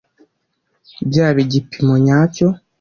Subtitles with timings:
[1.09, 2.47] byaba igipimo nyacyo